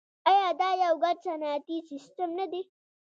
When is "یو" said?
0.83-0.93